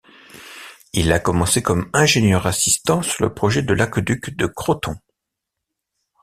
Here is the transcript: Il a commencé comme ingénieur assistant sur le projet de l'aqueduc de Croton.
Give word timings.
Il 0.93 1.11
a 1.11 1.19
commencé 1.19 1.61
comme 1.61 1.87
ingénieur 1.93 2.47
assistant 2.47 3.03
sur 3.03 3.23
le 3.23 3.35
projet 3.35 3.61
de 3.61 3.75
l'aqueduc 3.75 4.31
de 4.35 4.47
Croton. 4.47 4.95